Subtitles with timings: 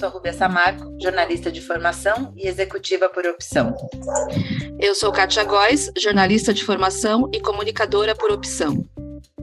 [0.00, 3.76] sou Rubia Samarco, jornalista de formação e executiva por opção.
[4.80, 8.82] Eu sou Kátia Góes, jornalista de formação e comunicadora por opção.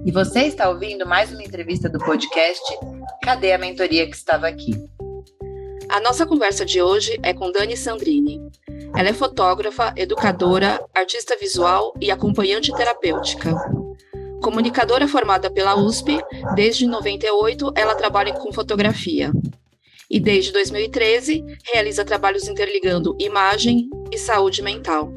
[0.03, 2.63] E você está ouvindo mais uma entrevista do podcast
[3.21, 4.73] Cadê a Mentoria que estava aqui?
[5.89, 8.41] A nossa conversa de hoje é com Dani Sandrini.
[8.95, 13.53] Ela é fotógrafa, educadora, artista visual e acompanhante terapêutica.
[14.41, 16.19] Comunicadora formada pela USP,
[16.55, 19.31] desde 98 ela trabalha com fotografia.
[20.09, 25.09] E desde 2013 realiza trabalhos interligando imagem e saúde mental.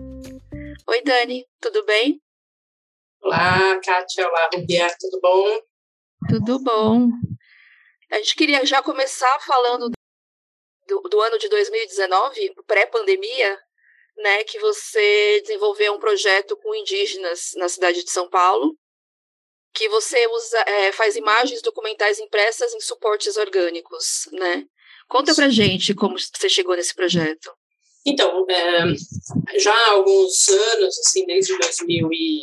[0.85, 2.21] Oi, Dani, tudo bem?
[3.23, 4.27] Olá, Kátia.
[4.27, 5.61] Olá, Rubia, tudo bom?
[6.29, 7.09] Tudo bom.
[8.11, 9.93] A gente queria já começar falando
[10.89, 13.59] do, do ano de 2019, pré-pandemia,
[14.17, 18.77] né, que você desenvolveu um projeto com indígenas na cidade de São Paulo,
[19.73, 24.67] que você usa, é, faz imagens documentais impressas em suportes orgânicos, né?
[25.11, 27.51] Conta pra gente como você chegou nesse projeto.
[28.07, 32.41] Então, é, já há alguns anos, assim, desde 2003,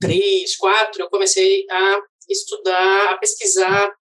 [0.00, 3.94] 2004, eu comecei a estudar, a pesquisar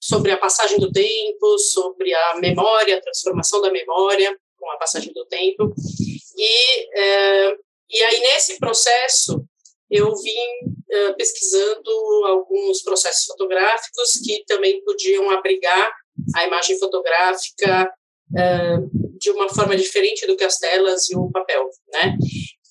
[0.00, 5.12] sobre a passagem do tempo, sobre a memória, a transformação da memória com a passagem
[5.12, 5.70] do tempo.
[6.34, 7.56] E, é,
[7.90, 9.44] e aí, nesse processo,
[9.90, 11.90] eu vim uh, pesquisando
[12.24, 15.92] alguns processos fotográficos que também podiam abrigar
[16.36, 17.90] a imagem fotográfica
[18.30, 22.16] uh, de uma forma diferente do que as telas e o papel, né?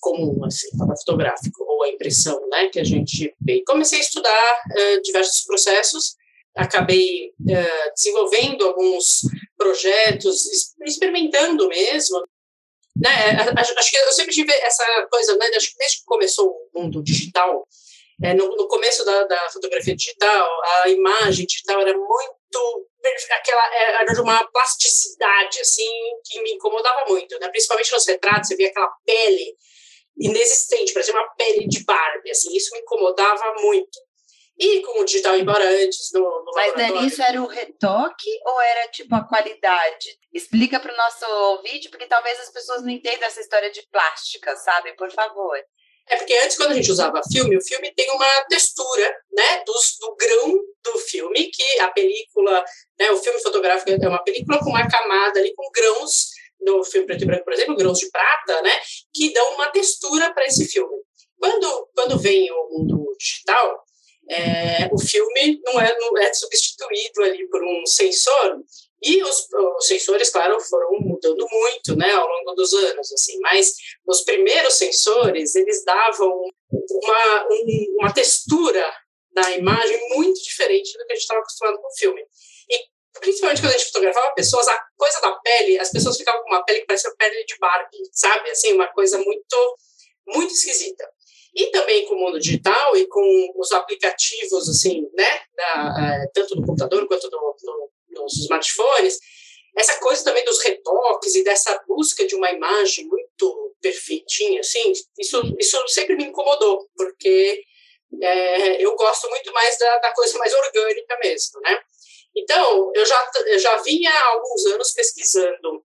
[0.00, 2.68] Comum, assim, papel fotográfico, ou a impressão, né?
[2.68, 3.62] Que a gente vê.
[3.66, 6.14] Comecei a estudar uh, diversos processos,
[6.54, 7.32] acabei
[7.94, 9.22] desenvolvendo alguns
[9.56, 10.44] projetos,
[10.84, 12.20] experimentando mesmo,
[12.96, 13.08] né?
[13.56, 15.46] Acho, acho, que eu sempre tive essa coisa, né?
[15.56, 17.66] Acho que desde que começou o mundo digital,
[18.22, 20.48] é, no, no, começo da, da, fotografia digital,
[20.82, 22.36] a imagem digital era muito
[23.30, 25.90] aquela era de uma plasticidade assim
[26.24, 27.48] que me incomodava muito, né?
[27.48, 29.56] Principalmente nos retratos, você via aquela pele
[30.18, 33.98] inexistente, parecia uma pele de Barbie, assim, isso me incomodava muito.
[34.58, 38.60] E com o digital, embora antes no, no Mas Dani, isso era o retoque ou
[38.60, 40.18] era tipo a qualidade?
[40.32, 44.54] Explica para o nosso vídeo, porque talvez as pessoas não entendam essa história de plástica,
[44.56, 44.94] sabe?
[44.94, 45.56] Por favor.
[46.08, 49.72] É porque antes, quando a gente usava filme, o filme tem uma textura, né, do,
[49.72, 52.64] do grão do filme, que a película,
[52.98, 56.30] né, o filme fotográfico é uma película com uma camada ali com grãos,
[56.60, 58.72] no filme preto e branco, por exemplo, grãos de prata, né,
[59.12, 60.96] que dão uma textura para esse filme.
[61.38, 63.84] Quando, quando vem o mundo digital,
[64.30, 68.60] é, o filme não é, não é substituído ali por um sensor,
[69.02, 69.48] e os,
[69.78, 73.74] os, sensores, claro, foram mudando muito, né, ao longo dos anos, assim, mas
[74.06, 76.30] os primeiros sensores, eles davam
[76.70, 78.84] uma, um, uma textura
[79.32, 82.22] da imagem muito diferente do que a gente estava acostumado com o filme.
[82.70, 86.50] E, principalmente quando a gente fotografava pessoas, a coisa da pele, as pessoas ficavam com
[86.50, 88.50] uma pele que parecia pele de Barbie, sabe?
[88.50, 89.76] Assim, uma coisa muito,
[90.28, 91.08] muito esquisita.
[91.54, 96.54] E também com o mundo digital e com os aplicativos, assim, né, da, é, tanto
[96.54, 99.18] do computador quanto do, do, dos smartphones,
[99.76, 105.42] essa coisa também dos retoques e dessa busca de uma imagem muito perfeitinha, assim, isso,
[105.58, 107.62] isso sempre me incomodou, porque
[108.20, 111.80] é, eu gosto muito mais da, da, coisa mais orgânica mesmo, né?
[112.36, 115.84] Então, eu já, eu já vinha há alguns anos pesquisando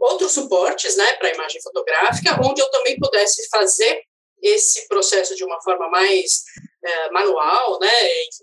[0.00, 4.02] outros suportes, né, para imagem fotográfica, onde eu também pudesse fazer
[4.42, 6.44] esse processo de uma forma mais
[6.84, 7.90] é, manual, né?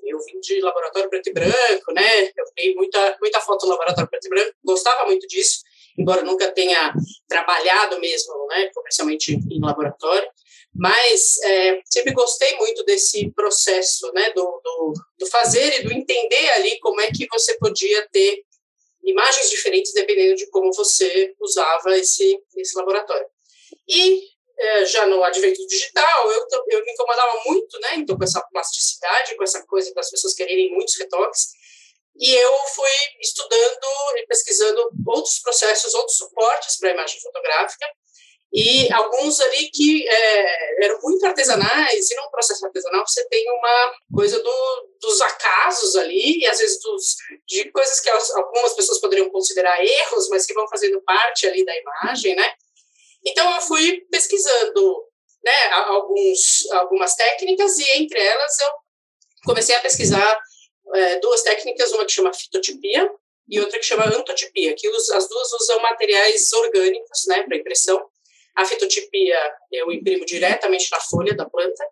[0.03, 2.25] Eu vim de laboratório preto e branco, né?
[2.35, 5.59] Eu vi muita, muita foto no laboratório preto e branco, gostava muito disso,
[5.97, 6.93] embora nunca tenha
[7.27, 8.69] trabalhado mesmo, né?
[8.73, 10.27] Comercialmente em laboratório,
[10.75, 14.31] mas é, sempre gostei muito desse processo, né?
[14.31, 18.43] Do, do, do fazer e do entender ali como é que você podia ter
[19.03, 23.27] imagens diferentes dependendo de como você usava esse, esse laboratório.
[23.87, 24.32] E
[24.63, 27.95] é, já no advento digital, eu, eu me incomodava muito, né?
[27.95, 31.49] Então, com essa plasticidade, com essa coisa das pessoas quererem muitos retoques.
[32.15, 32.89] E eu fui
[33.21, 33.87] estudando
[34.17, 37.87] e pesquisando outros processos, outros suportes para a imagem fotográfica,
[38.53, 43.95] e alguns ali que é, eram muito artesanais, e num processo artesanal você tem uma
[44.15, 47.15] coisa do, dos acasos ali, e às vezes dos,
[47.47, 51.73] de coisas que algumas pessoas poderiam considerar erros, mas que vão fazendo parte ali da
[51.75, 52.53] imagem, né?
[53.25, 55.03] Então, eu fui pesquisando
[55.43, 58.67] né, alguns, algumas técnicas e, entre elas, eu
[59.45, 60.39] comecei a pesquisar
[60.93, 63.09] é, duas técnicas, uma que chama fitotipia
[63.49, 68.01] e outra que chama antotipia, que os, as duas usam materiais orgânicos né, para impressão.
[68.55, 69.37] A fitotipia
[69.71, 71.83] eu imprimo diretamente na folha da planta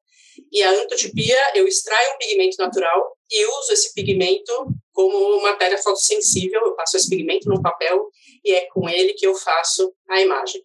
[0.52, 4.52] E a antotipia, eu extraio um pigmento natural e uso esse pigmento
[4.94, 6.62] como matéria fotossensível.
[6.64, 8.10] Eu passo esse pigmento no papel
[8.46, 10.64] e é com ele que eu faço a imagem.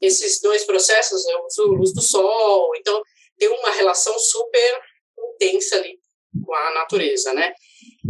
[0.00, 3.02] Esses dois processos, eu uso luz do sol, então
[3.38, 4.80] tem uma relação super
[5.34, 5.98] intensa ali
[6.44, 7.52] com a natureza, né?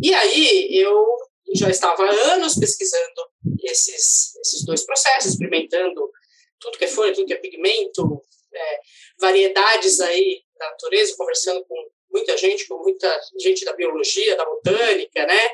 [0.03, 1.07] E aí eu
[1.55, 3.23] já estava há anos pesquisando
[3.63, 6.11] esses, esses dois processos, experimentando
[6.61, 8.23] tudo que é folha, tudo que é pigmento,
[8.53, 8.81] é,
[9.21, 15.27] variedades aí da natureza, conversando com muita gente, com muita gente da biologia, da botânica,
[15.27, 15.49] né?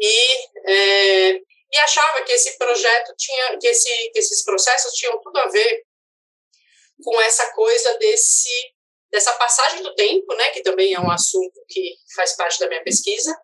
[0.00, 1.40] E, é,
[1.72, 5.84] e achava que esse projeto tinha, que, esse, que esses processos tinham tudo a ver
[7.02, 8.50] com essa coisa desse
[9.10, 12.82] dessa passagem do tempo, né, que também é um assunto que faz parte da minha
[12.82, 13.38] pesquisa,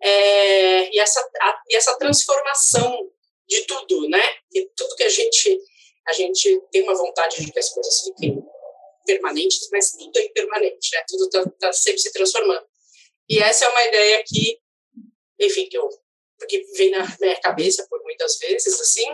[0.00, 3.10] é, e, essa, a, e essa transformação
[3.48, 4.22] de tudo, né,
[4.54, 5.58] e tudo que a gente
[6.06, 8.42] a gente tem uma vontade de que as coisas fiquem
[9.06, 11.04] permanentes, mas tudo é impermanente, né?
[11.08, 12.66] Tudo está tá sempre se transformando.
[13.28, 14.58] E essa é uma ideia que,
[15.40, 15.88] enfim, que eu
[16.46, 19.06] que vem na minha cabeça por muitas vezes, assim.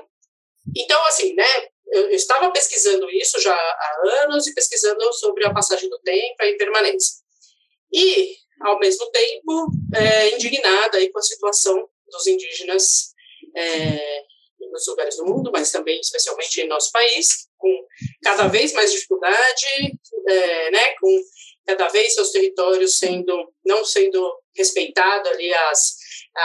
[0.77, 1.69] Então, assim, né?
[1.91, 6.49] Eu, estava pesquisando isso já há anos e pesquisando sobre a passagem do tempo, a
[6.51, 7.23] impermanência.
[7.93, 13.15] E, ao mesmo tempo, é, indignada aí com a situação dos indígenas
[13.57, 14.25] é,
[14.71, 17.87] nos lugares do mundo, mas também especialmente em nosso país, com
[18.23, 19.67] cada vez mais dificuldade,
[20.29, 21.23] é, né, com
[21.67, 25.98] cada vez seus territórios sendo não sendo respeitado ali as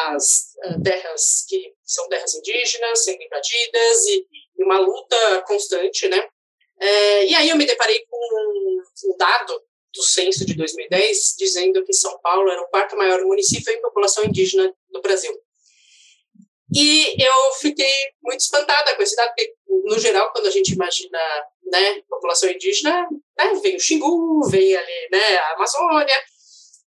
[0.10, 6.28] as uh, terras que são terras indígenas sendo invadidas e, e uma luta constante, né?
[6.80, 8.18] É, e aí eu me deparei com
[9.06, 9.62] um dado
[9.94, 14.26] do censo de 2010 dizendo que São Paulo era o quarto maior município em população
[14.26, 15.32] indígena do Brasil.
[16.76, 17.94] E eu fiquei
[18.24, 19.54] muito espantada com esse dado, porque,
[19.86, 21.20] no geral, quando a gente imagina
[21.66, 23.08] né, população indígena,
[23.38, 26.16] né, vem o Xingu, vem ali né, a Amazônia.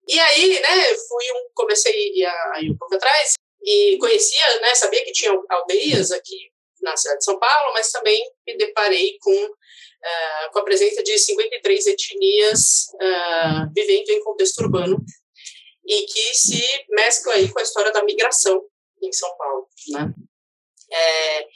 [0.08, 5.04] E aí, né, fui um, comecei a ir um pouco atrás e conhecia, né, sabia
[5.04, 6.50] que tinha aldeias aqui
[6.80, 11.18] na cidade de São Paulo, mas também me deparei com, uh, com a presença de
[11.18, 14.96] 53 etnias uh, vivendo em contexto urbano
[15.86, 18.64] e que se mescla aí com a história da migração
[19.02, 20.12] em São Paulo, né?
[20.90, 21.46] É,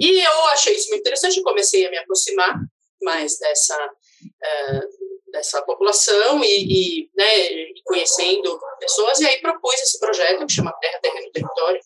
[0.00, 2.56] e eu achei isso muito interessante, comecei a me aproximar
[3.00, 5.05] mais dessa uh,
[5.36, 7.24] dessa população e, e, né,
[7.84, 11.80] conhecendo pessoas, e aí propus esse projeto que chama Terra, Terreno, Território,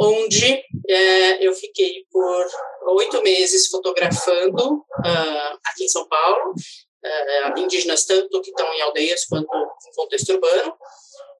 [0.00, 2.46] onde é, eu fiquei por
[2.94, 9.26] oito meses fotografando uh, aqui em São Paulo, uh, indígenas tanto que estão em aldeias
[9.26, 10.76] quanto em contexto urbano,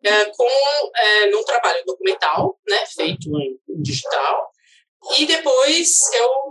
[0.05, 0.49] é, com
[0.97, 4.51] é, num trabalho documental, né, feito em, digital,
[5.17, 6.48] e depois eu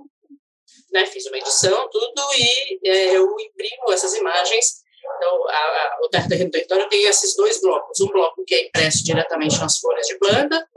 [0.92, 4.84] né, fiz uma edição, tudo, e é, eu imprimo essas imagens.
[5.18, 8.00] Então, a, a, o Terra Terreno Território tem esses dois blocos.
[8.02, 10.68] Um bloco que é impresso diretamente nas folhas de planta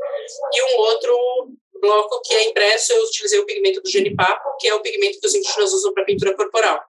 [0.55, 4.75] e um outro bloco que é impresso, eu utilizei o pigmento do genipapo, que é
[4.75, 6.81] o pigmento que os indígenas usam para pintura corporal.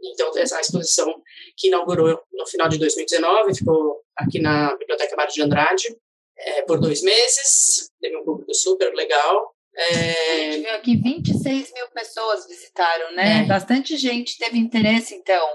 [0.00, 1.22] Então, essa exposição
[1.56, 5.98] que inaugurou no final de 2019, ficou aqui na Biblioteca Mário de Andrade
[6.36, 9.54] é, por dois meses, teve um público super legal.
[9.78, 10.32] É...
[10.32, 13.42] A gente viu aqui 26 mil pessoas visitaram, né?
[13.42, 13.46] É.
[13.46, 15.46] Bastante gente teve interesse, então.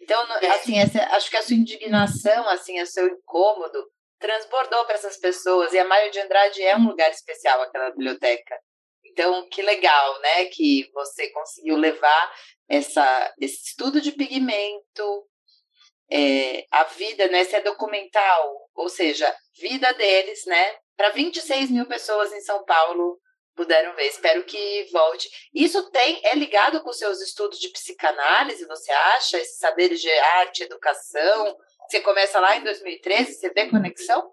[0.00, 0.46] Então, é.
[0.48, 3.84] assim, essa, acho que a sua indignação, assim, o seu incômodo,
[4.18, 5.72] transbordou para essas pessoas.
[5.72, 8.56] E a Mário de Andrade é um lugar especial, aquela biblioteca.
[9.04, 10.44] Então, que legal, né?
[10.46, 12.32] Que você conseguiu levar
[12.68, 15.26] essa, esse estudo de pigmento,
[16.10, 17.42] é, a vida, né?
[17.44, 20.76] Se é documental, ou seja, vida deles, né?
[20.96, 23.18] Para 26 mil pessoas em São Paulo
[23.54, 24.06] puderam ver.
[24.06, 25.28] Espero que volte.
[25.54, 29.38] Isso tem é ligado com seus estudos de psicanálise, você acha?
[29.38, 31.56] Esses saberes de arte, educação.
[31.88, 34.30] Você começa lá em 2013, você vê conexão?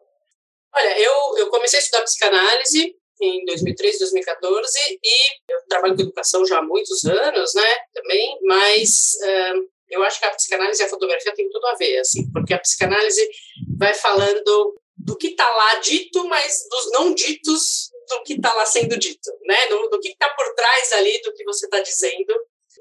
[0.74, 6.46] Olha, eu, eu comecei a estudar psicanálise em 2013, 2014 e eu trabalho com educação
[6.46, 10.90] já há muitos anos, né, também, mas uh, eu acho que a psicanálise e a
[10.90, 13.30] fotografia tem tudo a ver, assim, porque a psicanálise
[13.78, 18.66] vai falando do que está lá dito, mas dos não ditos do que está lá
[18.66, 22.34] sendo dito, né, do, do que está por trás ali do que você está dizendo.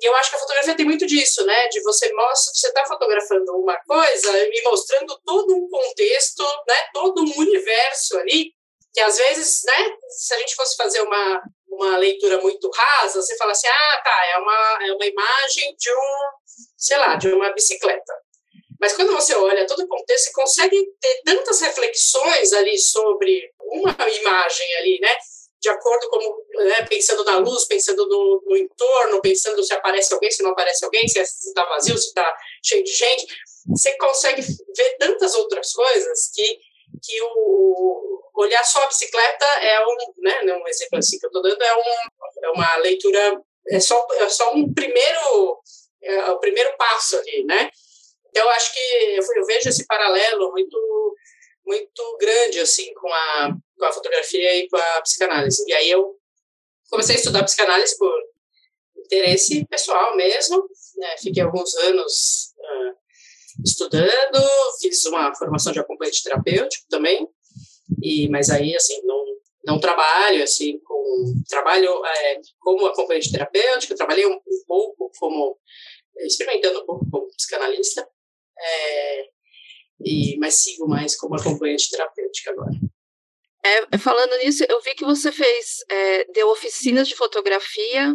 [0.02, 1.68] E eu acho que a fotografia tem muito disso, né?
[1.68, 6.76] De você mostra, você está fotografando uma coisa e mostrando todo um contexto, né?
[6.94, 8.54] Todo um universo ali
[8.92, 13.36] que às vezes, né, se a gente fosse fazer uma, uma leitura muito rasa, você
[13.36, 16.18] fala assim, ah, tá, é uma, é uma imagem de um,
[16.76, 18.12] sei lá, de uma bicicleta.
[18.80, 24.08] Mas quando você olha todo o contexto, você consegue ter tantas reflexões ali sobre uma
[24.08, 25.14] imagem ali, né?
[25.60, 30.30] de acordo com, né, pensando na luz, pensando no, no, entorno, pensando se aparece alguém,
[30.30, 32.34] se não aparece alguém, se está vazio, se está
[32.64, 33.26] cheio de gente.
[33.68, 36.58] Você consegue ver tantas outras coisas que,
[37.02, 41.42] que o olhar só a bicicleta é um, né, um exemplo assim que eu estou
[41.42, 45.60] dando, é, um, é uma leitura, é só, é só um primeiro,
[46.02, 47.70] é o primeiro passo ali, né?
[48.30, 48.80] Então, eu acho que
[49.38, 51.16] eu, vejo esse paralelo muito
[51.66, 55.62] muito grande assim com a, com a fotografia e com a psicanálise.
[55.68, 56.16] E aí eu
[56.90, 58.12] comecei a estudar psicanálise por
[59.04, 61.16] interesse pessoal mesmo, né?
[61.18, 64.40] Fiquei alguns anos uh, estudando,
[64.80, 67.28] fiz uma formação de acompanhante terapêutico também,
[68.02, 69.24] e mas aí assim não
[69.62, 75.58] não trabalho assim com trabalho é, como acompanhante terapêutico, trabalhei um, um, pouco como
[76.18, 78.08] experimentando um pouco como psicanalista.
[78.62, 79.24] É,
[80.04, 82.70] e mas sigo mais como acompanhante terapêutica agora.
[83.62, 88.14] É, falando nisso, eu vi que você fez, é, deu oficinas de fotografia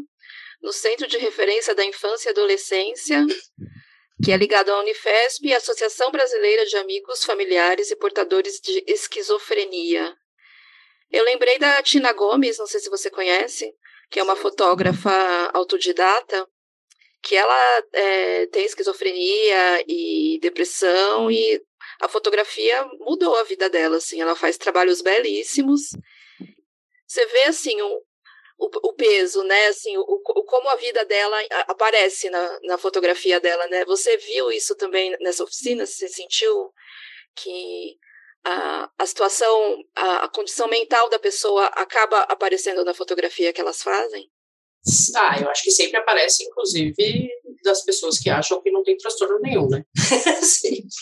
[0.61, 3.25] no Centro de Referência da Infância e Adolescência,
[4.23, 8.83] que é ligado à Unifesp e à Associação Brasileira de Amigos, Familiares e Portadores de
[8.87, 10.15] Esquizofrenia.
[11.11, 13.71] Eu lembrei da Tina Gomes, não sei se você conhece,
[14.09, 15.11] que é uma fotógrafa
[15.53, 16.47] autodidata,
[17.25, 21.59] que ela é, tem esquizofrenia e depressão e
[21.99, 25.89] a fotografia mudou a vida dela, assim, ela faz trabalhos belíssimos.
[27.07, 28.03] Você vê, assim, o,
[28.59, 31.35] o, o peso, né, assim, o, o, como a vida dela
[31.67, 33.83] aparece na, na fotografia dela, né?
[33.85, 35.83] Você viu isso também nessa oficina?
[35.83, 36.71] Você sentiu
[37.35, 37.97] que
[38.43, 43.81] a, a situação, a, a condição mental da pessoa acaba aparecendo na fotografia que elas
[43.81, 44.29] fazem?
[45.15, 47.29] Ah, eu acho que sempre aparece, inclusive,
[47.63, 49.83] das pessoas que acham que não tem transtorno nenhum, né?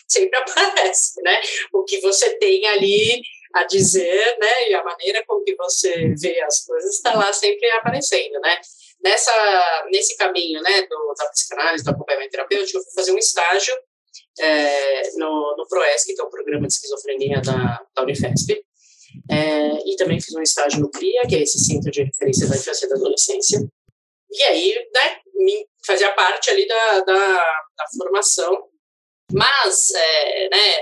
[0.07, 1.41] sempre aparece, né?
[1.73, 3.21] O que você tem ali
[3.53, 4.69] a dizer, né?
[4.69, 8.59] E a maneira com que você vê as coisas está lá sempre aparecendo, né?
[9.03, 13.75] Nessa, nesse caminho, né, do, da psicanálise, do acompanhamento terapêutico, eu fui fazer um estágio
[14.39, 18.63] é, no, no PROESC, que é o Programa de Esquizofrenia da, da Unifesp,
[19.29, 22.55] é, e também fiz um estágio no CRIA, que é esse Centro de Referência da
[22.55, 23.59] Infância e da Adolescência.
[24.31, 25.21] E aí, né,
[25.85, 28.69] fazia parte ali da, da, da formação.
[29.31, 30.81] Mas, é, né,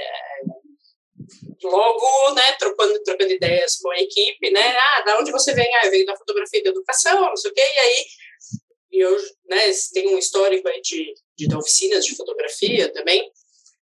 [1.64, 5.68] logo, né, trocando, trocando ideias com a equipe, né, ah, da onde você vem?
[5.76, 8.06] Ah, eu venho da fotografia e da educação, não sei o quê, e aí
[8.92, 13.32] eu, né, tenho um histórico aí de, de oficinas de fotografia também,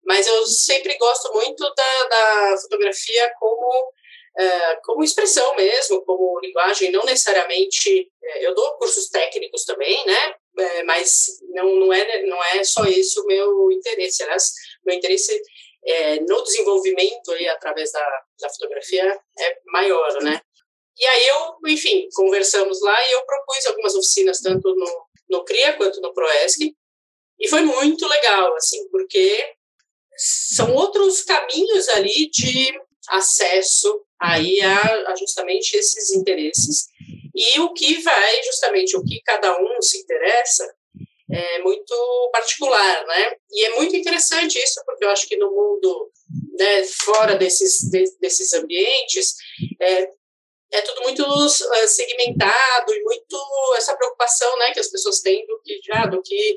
[0.05, 3.91] mas eu sempre gosto muito da, da fotografia como
[4.37, 8.09] é, como expressão mesmo, como linguagem, não necessariamente.
[8.23, 10.35] É, eu dou cursos técnicos também, né?
[10.59, 14.23] É, mas não, não, é, não é só esse o meu interesse.
[14.23, 14.51] Aliás,
[14.85, 15.41] meu interesse
[15.85, 20.39] é, no desenvolvimento aí, através da, da fotografia é maior, né?
[20.99, 25.73] E aí eu, enfim, conversamos lá e eu propus algumas oficinas, tanto no, no CRIA
[25.73, 26.75] quanto no ProESC,
[27.39, 29.53] e foi muito legal, assim, porque
[30.17, 32.73] são outros caminhos ali de
[33.09, 36.87] acesso aí a, a justamente esses interesses.
[37.35, 40.67] E o que vai, justamente, o que cada um se interessa,
[41.29, 43.35] é muito particular, né?
[43.51, 46.11] E é muito interessante isso, porque eu acho que no mundo,
[46.57, 49.35] né, fora desses, de, desses ambientes,
[49.81, 50.09] é,
[50.77, 55.59] é tudo muito uh, segmentado e muito essa preocupação, né, que as pessoas têm do
[55.63, 56.55] que já, do que,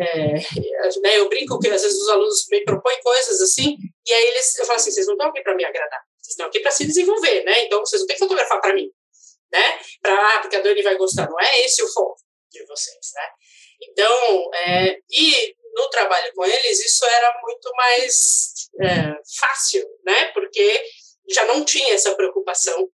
[0.00, 0.32] é,
[1.00, 4.58] né, eu brinco que às vezes os alunos me propõem coisas assim, e aí eles,
[4.58, 6.86] eu falo assim, vocês não estão aqui para me agradar, vocês estão aqui para se
[6.86, 7.64] desenvolver, né?
[7.64, 8.90] Então vocês não têm que fotografar para mim,
[9.52, 9.78] né?
[10.00, 12.16] Para ah, porque a Dani vai gostar, não é esse o foco
[12.50, 13.28] de vocês, né?
[13.82, 20.32] Então, é, e no trabalho com eles isso era muito mais é, fácil, né?
[20.32, 20.82] Porque
[21.30, 22.88] já não tinha essa preocupação,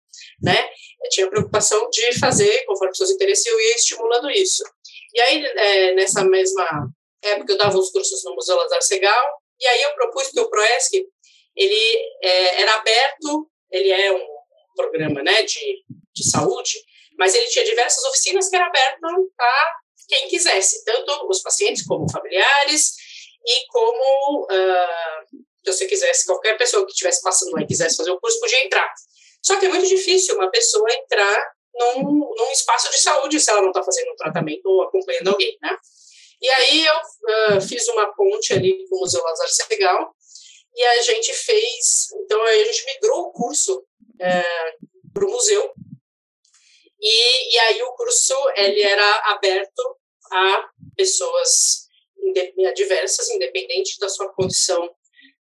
[0.43, 0.69] né?
[1.03, 4.63] Eu tinha a preocupação de fazer conforme seus interesses eu ia estimulando isso.
[5.15, 6.89] E aí é, nessa mesma
[7.23, 9.25] época eu dava os cursos no Museu Lazar Segal
[9.61, 10.93] e aí eu propus que o Proesc
[11.57, 14.27] ele é, era aberto, ele é um
[14.75, 15.85] programa né, de,
[16.15, 16.79] de saúde,
[17.19, 19.73] mas ele tinha diversas oficinas que eram abertas a
[20.09, 22.95] quem quisesse, tanto os pacientes como familiares,
[23.45, 28.11] e como, uh, se você quisesse, qualquer pessoa que estivesse passando lá e quisesse fazer
[28.11, 28.93] o curso, podia entrar.
[29.43, 33.63] Só que é muito difícil uma pessoa entrar num, num espaço de saúde se ela
[33.63, 35.77] não está fazendo um tratamento ou acompanhando alguém, né?
[36.41, 40.15] E aí eu uh, fiz uma ponte ali com o Museu Lazar Segal,
[40.75, 43.85] e a gente fez, então a gente migrou o curso
[44.19, 44.43] é,
[45.13, 45.73] para o museu,
[46.99, 49.83] e, e aí o curso ele era aberto
[50.31, 51.89] a pessoas
[52.75, 54.89] diversas, independente da sua condição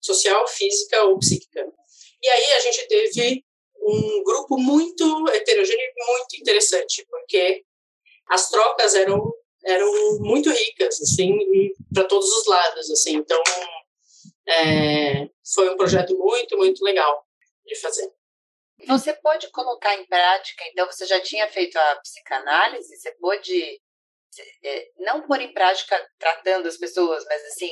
[0.01, 1.65] social, física ou psíquica.
[2.23, 3.45] E aí a gente teve
[3.83, 7.65] um grupo muito heterogêneo e muito interessante, porque
[8.29, 9.33] as trocas eram
[9.63, 11.37] eram muito ricas, assim,
[11.93, 13.17] para todos os lados, assim.
[13.17, 13.43] Então,
[14.49, 17.27] é, foi um projeto muito, muito legal
[17.67, 18.11] de fazer.
[18.87, 23.81] Você pode colocar em prática, então você já tinha feito a psicanálise, você pode
[24.65, 27.71] é, não pôr em prática tratando as pessoas, mas assim,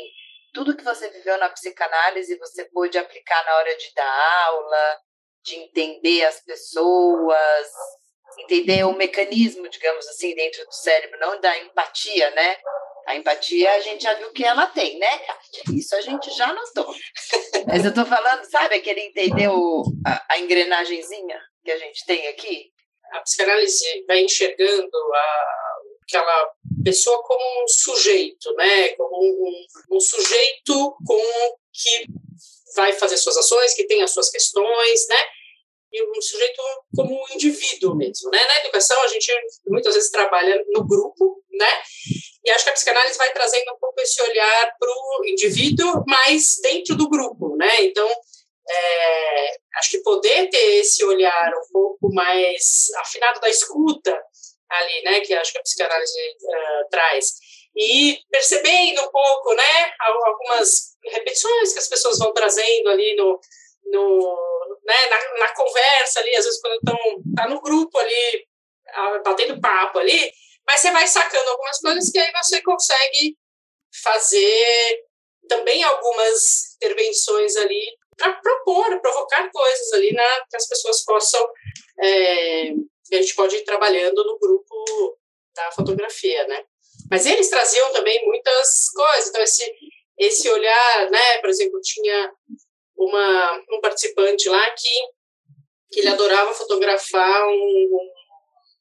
[0.53, 5.01] tudo que você viveu na psicanálise você pôde aplicar na hora de dar aula,
[5.43, 7.69] de entender as pessoas,
[8.41, 12.57] entender o mecanismo, digamos assim, dentro do cérebro, não da empatia, né?
[13.07, 15.21] A empatia a gente já viu que ela tem, né,
[15.75, 16.95] Isso a gente já notou.
[17.67, 22.29] Mas eu tô falando, sabe, aquele entender o, a, a engrenagemzinha que a gente tem
[22.29, 22.71] aqui?
[23.13, 25.45] A psicanálise vai enxergando a,
[26.03, 26.53] aquela
[26.85, 28.91] pessoa como um sujeito, né?
[28.91, 31.23] Como um, um sujeito com
[31.73, 32.07] que
[32.79, 35.19] vai fazer suas ações, que tem as suas questões, né?
[35.93, 36.63] e um sujeito
[36.95, 38.39] como um indivíduo mesmo, né?
[38.47, 39.33] Na educação a gente
[39.67, 41.83] muitas vezes trabalha no grupo, né?
[42.45, 46.57] E acho que a psicanálise vai trazendo um pouco esse olhar para o indivíduo, mas
[46.63, 47.83] dentro do grupo, né?
[47.83, 48.09] Então
[48.71, 54.23] é, acho que poder ter esse olhar um pouco mais afinado da escuta
[54.69, 55.21] ali, né?
[55.21, 57.33] Que acho que a psicanálise uh, traz
[57.75, 59.93] e percebendo um pouco, né?
[60.01, 63.41] Algumas repetições que as pessoas vão trazendo ali no,
[63.87, 66.99] no né, na, na conversa ali, às vezes quando estão
[67.37, 68.47] tá no grupo ali,
[69.25, 70.33] batendo papo ali,
[70.67, 73.37] mas você vai sacando algumas coisas que aí você consegue
[74.03, 75.05] fazer
[75.49, 81.49] também algumas intervenções ali para propor, provocar coisas ali na, que as pessoas possam.
[82.01, 82.71] É,
[83.13, 85.19] a gente pode ir trabalhando no grupo
[85.55, 86.65] da fotografia, né?
[87.11, 89.31] Mas eles traziam também muitas coisas.
[89.31, 89.65] Então, esse,
[90.19, 91.39] esse olhar, né?
[91.41, 92.33] Por exemplo, tinha
[92.97, 95.01] uma, um participante lá que,
[95.93, 98.11] que ele adorava fotografar um, um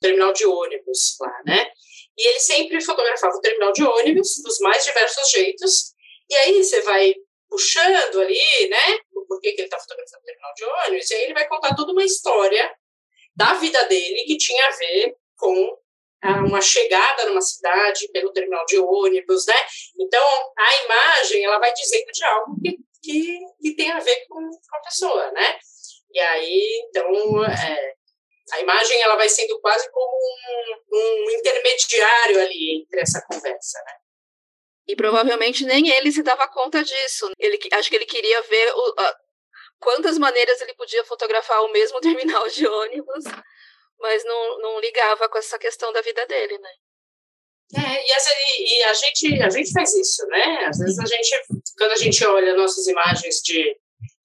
[0.01, 1.69] terminal de ônibus lá, né?
[2.17, 5.93] E ele sempre fotografava o terminal de ônibus dos mais diversos jeitos.
[6.29, 7.13] E aí você vai
[7.47, 8.99] puxando ali, né?
[9.27, 11.11] Por que, que ele está fotografando o terminal de ônibus?
[11.11, 12.75] E aí ele vai contar toda uma história
[13.35, 15.77] da vida dele que tinha a ver com
[16.23, 19.55] uma chegada numa cidade pelo terminal de ônibus, né?
[19.99, 20.23] Então
[20.57, 22.77] a imagem ela vai dizendo de algo que
[23.07, 25.57] que, que tem a ver com, com a pessoa, né?
[26.11, 27.93] E aí, então, é,
[28.51, 33.93] a imagem ela vai sendo quase como um, um, intermediário ali entre essa conversa, né?
[34.87, 37.29] E provavelmente nem ele se dava conta disso.
[37.37, 39.17] Ele, acho que ele queria ver o, a,
[39.79, 43.25] quantas maneiras ele podia fotografar o mesmo terminal de ônibus,
[43.99, 46.71] mas não, não ligava com essa questão da vida dele, né?
[47.75, 50.65] É, e, e, a, gente, a gente faz isso, né?
[50.67, 51.29] Às vezes a gente,
[51.77, 53.77] quando a gente olha nossas imagens de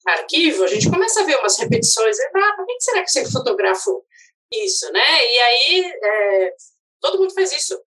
[0.07, 2.19] arquivo, a gente começa a ver umas repetições.
[2.19, 4.05] E, ah, por que será que você fotografo
[4.53, 5.33] isso, né?
[5.33, 6.55] E aí, é,
[7.01, 7.81] todo mundo faz isso,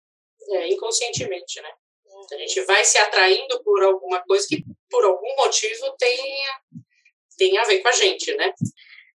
[0.50, 1.70] é, inconscientemente, né?
[2.32, 6.44] A gente vai se atraindo por alguma coisa que, por algum motivo, tem,
[7.36, 8.52] tem a ver com a gente, né?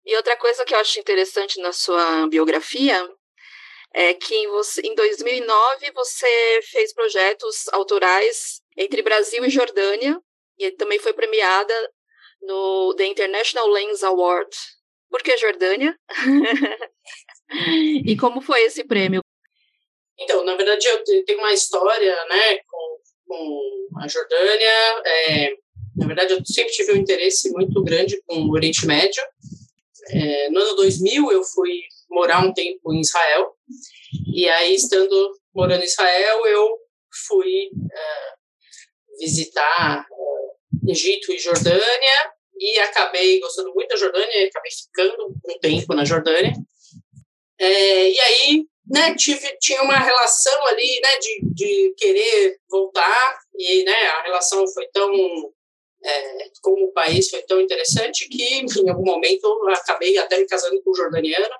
[0.09, 2.97] E outra coisa que eu acho interessante na sua biografia
[3.93, 10.19] é que em, você, em 2009 você fez projetos autorais entre Brasil e Jordânia
[10.59, 11.75] e também foi premiada
[12.41, 14.49] no The International Lens Award.
[15.11, 15.95] Por que Jordânia?
[18.07, 19.21] e como foi esse prêmio?
[20.19, 25.03] Então, na verdade, eu tenho uma história né, com, com a Jordânia.
[25.05, 25.55] É,
[25.99, 29.23] na verdade, eu sempre tive um interesse muito grande com o Oriente Médio.
[30.11, 33.55] É, no ano 2000, eu fui morar um tempo em Israel.
[34.35, 36.69] E aí, estando morando em Israel, eu
[37.27, 45.37] fui uh, visitar uh, Egito e Jordânia e acabei gostando muito da Jordânia, acabei ficando
[45.45, 46.53] um tempo na Jordânia.
[47.59, 53.85] É, e aí, né, tive, tinha uma relação ali, né, de, de querer voltar e,
[53.85, 55.11] né, a relação foi tão
[56.05, 60.91] é, o país foi tão interessante que em algum momento acabei até me casando com
[60.91, 61.55] um jordaniano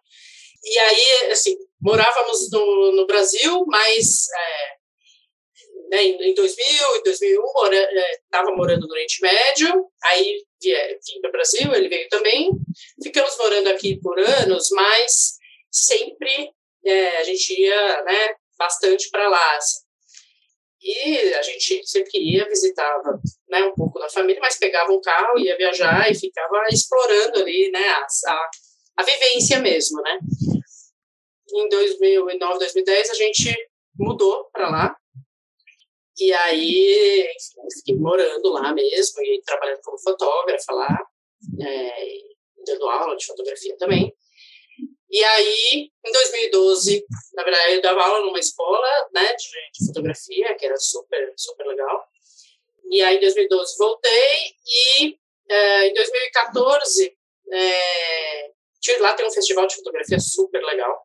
[0.65, 7.43] e aí, assim, morávamos no, no Brasil, mas é, né, em 2000 e 2001
[8.25, 12.51] estava morando no Oriente Médio, aí vim para o Brasil, ele veio também.
[13.03, 15.39] Ficamos morando aqui por anos, mas
[15.71, 16.51] sempre
[16.85, 19.57] é, a gente ia né, bastante para lá.
[19.57, 19.88] Assim.
[20.81, 25.39] E a gente sempre queria, visitava né, um pouco da família, mas pegava um carro,
[25.39, 28.51] ia viajar e ficava explorando ali né, a, a
[28.99, 30.19] a vivência mesmo, né?
[31.55, 33.57] Em 2009, 2010, a gente
[33.97, 34.97] mudou para lá.
[36.19, 40.99] E aí, enfim, fiquei morando lá mesmo e trabalhando como fotógrafa lá,
[41.63, 42.19] é,
[42.67, 44.13] dando aula de fotografia também.
[45.11, 50.55] E aí, em 2012, na verdade, eu dava aula numa escola né, de, de fotografia,
[50.55, 52.07] que era super, super legal.
[52.91, 55.19] E aí, em 2012, voltei e
[55.49, 57.17] é, em 2014,
[57.51, 58.51] é,
[59.01, 61.03] lá tem um festival de fotografia super legal,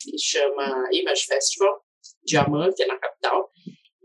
[0.00, 1.82] que chama Image Festival,
[2.24, 3.50] Diamante, na capital.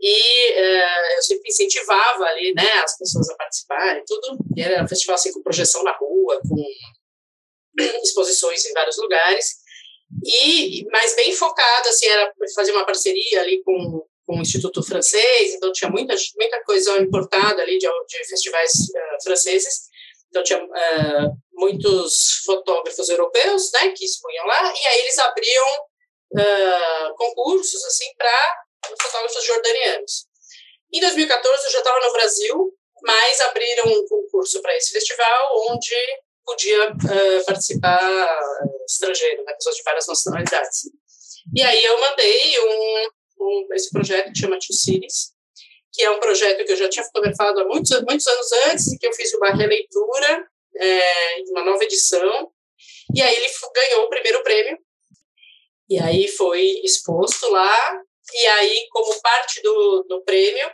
[0.00, 4.38] E é, eu sempre incentivava ali, né, as pessoas a participarem, tudo.
[4.56, 6.64] E era um festival assim, com projeção na rua, com
[8.02, 9.64] exposições em vários lugares.
[10.24, 15.54] E, mas bem focado, assim, era fazer uma parceria ali com, com o Instituto Francês,
[15.54, 19.88] então tinha muita, muita coisa importada ali de, de festivais uh, franceses.
[20.28, 25.66] Então tinha uh, muitos fotógrafos europeus, né, que expunham lá, e aí eles abriam
[26.32, 28.64] uh, concursos, assim, para
[29.00, 30.26] fotógrafos jordanianos.
[30.92, 35.94] Em 2014 eu já estava no Brasil, mas abriram um concurso para esse festival, onde
[36.44, 38.40] podia uh, participar
[38.86, 40.82] estrangeiro, né, pessoas de várias nacionalidades.
[41.54, 43.08] E aí eu mandei um,
[43.40, 45.32] um, esse projeto que chama Two Cities,
[45.92, 48.98] que é um projeto que eu já tinha fotografado há muitos, muitos anos antes, e
[48.98, 52.50] que eu fiz uma releitura, é, uma nova edição,
[53.14, 54.78] e aí ele ganhou o primeiro prêmio,
[55.88, 58.02] e aí foi exposto lá,
[58.32, 60.72] e aí, como parte do, do prêmio,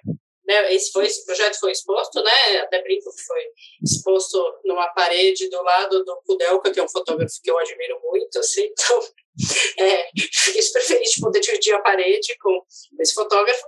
[0.51, 3.41] né, esse, foi, esse projeto foi exposto, né, até brinco que foi
[3.83, 8.37] exposto numa parede do lado do Kudelka, que é um fotógrafo que eu admiro muito,
[8.41, 9.01] assim, então
[9.79, 12.65] é, fiquei super feliz de poder dividir a parede com
[12.99, 13.65] esse fotógrafo.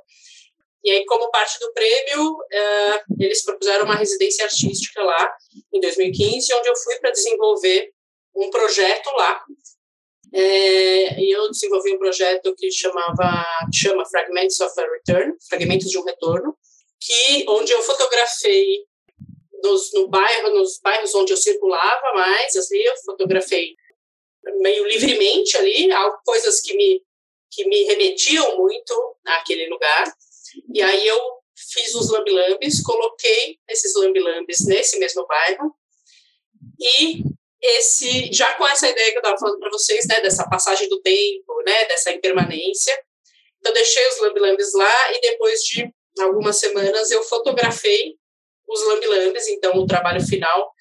[0.85, 5.33] E aí, como parte do prêmio, uh, eles propuseram uma residência artística lá,
[5.73, 7.92] em 2015, onde eu fui para desenvolver
[8.35, 9.45] um projeto lá.
[10.35, 15.99] É, e eu desenvolvi um projeto que chamava chama Fragments of a Return, Fragmentos de
[15.99, 16.57] um Retorno,
[17.04, 18.86] que onde eu fotografei
[19.62, 23.74] nos, no bairro, nos bairros onde eu circulava mais, assim, eu fotografei
[24.60, 25.88] meio livremente ali,
[26.24, 27.02] coisas que me
[27.54, 30.10] que me remetiam muito àquele lugar.
[30.72, 31.20] E aí eu
[31.54, 35.74] fiz os lambilambes, coloquei esses lambilambes nesse mesmo bairro
[36.80, 37.22] e
[37.60, 41.00] esse já com essa ideia que eu estava falando para vocês, né, dessa passagem do
[41.02, 42.98] tempo, né, dessa impermanência.
[43.58, 48.14] Então deixei os lambilambes lá e depois de algumas semanas eu fotografei
[48.68, 50.72] os lambilambes, então o trabalho final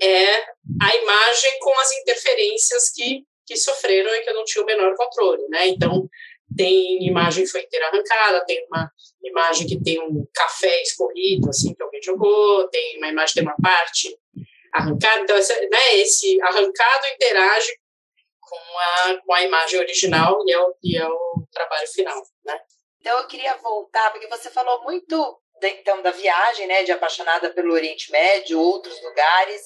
[0.00, 0.42] é
[0.82, 4.94] a imagem com as interferências que que sofreram e que eu não tinha o menor
[4.96, 5.68] controle, né?
[5.68, 6.08] Então
[6.56, 8.90] tem imagem que foi inteira arrancada, tem uma
[9.22, 13.48] imagem que tem um café escorrido, assim, que alguém jogou, tem uma imagem que tem
[13.48, 14.18] uma parte
[14.72, 17.72] arrancada, então essa, né, esse arrancado interage
[18.40, 22.58] com a, com a imagem original e é, o, e é o trabalho final, né?
[23.06, 27.50] Então eu queria voltar, porque você falou muito de, então, da viagem, né, de apaixonada
[27.50, 29.62] pelo Oriente Médio, outros lugares,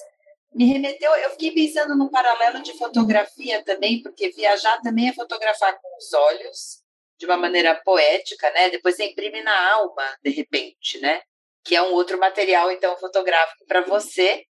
[0.53, 5.75] me remeteu, eu fiquei pensando num paralelo de fotografia também, porque viajar também é fotografar
[5.81, 6.83] com os olhos,
[7.17, 8.69] de uma maneira poética, né?
[8.69, 11.23] Depois você imprime na alma, de repente, né?
[11.65, 14.45] Que é um outro material, então, fotográfico para você.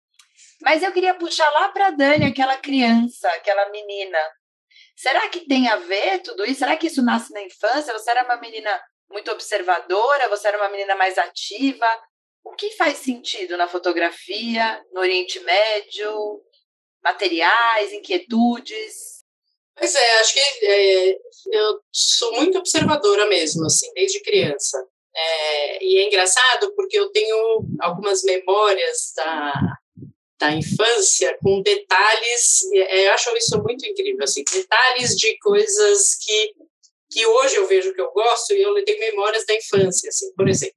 [0.61, 4.19] Mas eu queria puxar lá para Dani, aquela criança, aquela menina.
[5.01, 6.59] Será que tem a ver tudo isso?
[6.59, 7.91] Será que isso nasce na infância?
[7.91, 8.69] Você era uma menina
[9.09, 10.29] muito observadora?
[10.29, 11.87] Você era uma menina mais ativa?
[12.43, 16.43] O que faz sentido na fotografia, no Oriente Médio,
[17.03, 19.23] materiais, inquietudes?
[19.75, 21.17] Pois é, acho que é,
[21.51, 24.77] eu sou muito observadora mesmo, assim, desde criança.
[25.15, 29.51] É, e é engraçado porque eu tenho algumas memórias da,
[30.41, 36.53] da infância com detalhes, é, eu acho isso muito incrível, assim, detalhes de coisas que,
[37.09, 40.49] que hoje eu vejo que eu gosto e eu tenho memórias da infância, assim, por
[40.49, 40.75] exemplo.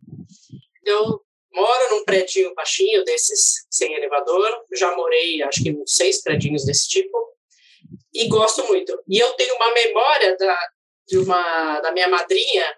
[0.85, 1.25] Eu
[1.55, 4.65] Moro num prédio baixinho desses, sem elevador.
[4.73, 7.17] Já morei, acho que, uns seis prédios desse tipo.
[8.13, 9.01] E gosto muito.
[9.09, 10.59] E eu tenho uma memória da,
[11.07, 12.77] de uma, da minha madrinha,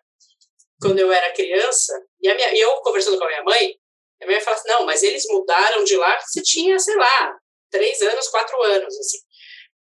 [0.78, 1.92] quando eu era criança.
[2.20, 3.74] E, a minha, eu, conversando com a minha mãe,
[4.20, 7.36] a minha mãe fala assim, não, mas eles mudaram de lá, você tinha, sei lá,
[7.70, 9.18] três anos, quatro anos, assim.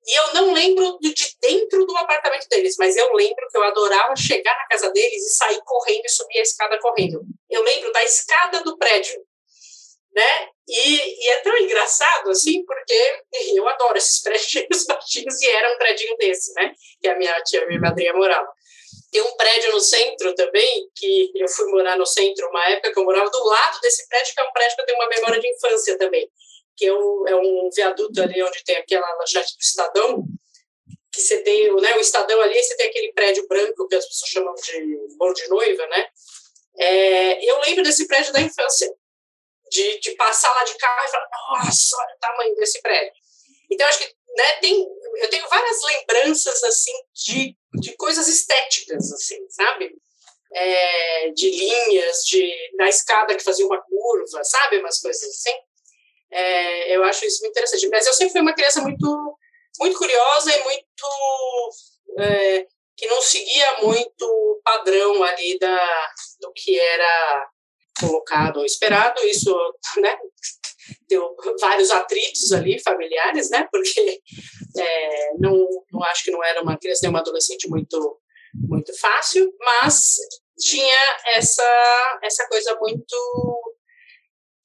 [0.08, 4.16] E eu não lembro de dentro do apartamento deles, mas eu lembro que eu adorava
[4.16, 7.22] chegar na casa deles e sair correndo e subir a escada correndo.
[7.50, 9.20] Eu lembro da escada do prédio,
[10.14, 10.50] né?
[10.68, 13.24] E, e é tão engraçado, assim, porque
[13.56, 16.72] eu adoro esses prédios baixinhos e era um prédio desse, né?
[17.02, 18.48] Que a minha tia, minha madrinha morava.
[19.16, 23.00] Tem um prédio no centro também, que eu fui morar no centro uma época que
[23.00, 25.40] eu morava do lado desse prédio, que é um prédio que eu tenho uma memória
[25.40, 26.30] de infância também
[26.76, 30.24] que é um, é um viaduto ali onde tem aquela lanchete do Estadão,
[31.12, 34.30] que você tem né, o Estadão ali, você tem aquele prédio branco que as pessoas
[34.30, 36.08] chamam de bolo de noiva, né?
[36.78, 38.94] É, eu lembro desse prédio da infância,
[39.72, 43.14] de, de passar lá de carro e falar, nossa, olha o tamanho desse prédio.
[43.72, 44.86] Então, acho que né, tem,
[45.22, 49.96] eu tenho várias lembranças, assim, de, de coisas estéticas, assim, sabe?
[50.54, 54.80] É, de linhas, de, da escada que fazia uma curva, sabe?
[54.80, 55.54] Umas coisas assim.
[56.32, 57.88] É, eu acho isso muito interessante.
[57.90, 59.38] Mas eu sempre fui uma criança muito,
[59.80, 61.06] muito curiosa e muito...
[62.18, 67.50] É, que não seguia muito o padrão ali da, do que era
[68.00, 69.22] colocado ou esperado.
[69.26, 69.54] Isso,
[69.98, 70.18] né,
[71.08, 73.68] deu vários atritos ali familiares, né?
[73.72, 74.22] Porque
[74.78, 78.20] é, não, não acho que não era uma criança nem uma adolescente muito
[78.54, 80.16] muito fácil, mas
[80.58, 83.76] tinha essa essa coisa muito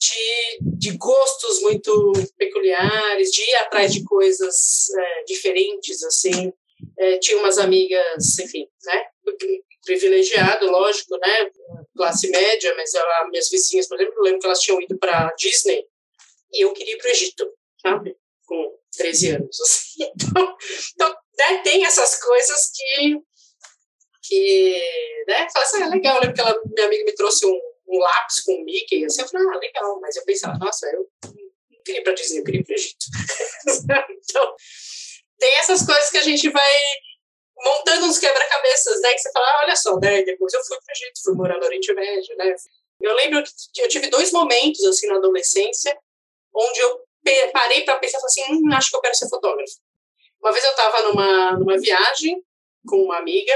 [0.01, 6.53] de, de gostos muito peculiares, de ir atrás de coisas é, diferentes, assim.
[6.99, 9.05] É, tinha umas amigas, enfim, né?
[9.85, 11.51] Privilegiado, lógico, né?
[11.95, 15.35] Classe média, mas ela, minhas vizinhas, por exemplo, eu lembro que elas tinham ido para
[15.35, 15.85] Disney
[16.53, 18.17] e eu queria ir para o Egito, sabe?
[18.47, 19.61] Com 13 anos.
[19.61, 19.91] Assim.
[20.15, 20.57] Então,
[20.95, 23.19] então né, tem essas coisas que.
[24.23, 26.17] que né, fala assim, ah, legal.
[26.17, 29.05] Eu lembro que ela, minha amiga me trouxe um, um lápis com o Mickey.
[29.05, 30.01] Assim, eu falei, ah, legal.
[30.01, 32.77] Mas eu pensava, nossa, eu não queria ir para Disney, eu queria ir para o
[32.77, 33.07] Egito.
[34.11, 34.55] então,
[35.39, 36.73] tem essas coisas que a gente vai
[37.63, 39.13] montando uns quebra-cabeças, né?
[39.13, 40.23] Que você fala, ah, olha só, né?
[40.23, 42.55] Depois eu fui para o Egito, fui morar no Oriente Médio, né?
[43.01, 43.43] Eu lembro
[43.75, 45.97] que eu tive dois momentos, assim, na adolescência,
[46.55, 47.01] onde eu
[47.53, 49.75] parei para pensar assim, hum, acho que eu quero ser fotógrafo.
[50.41, 52.43] Uma vez eu estava numa, numa viagem
[52.87, 53.53] com uma amiga,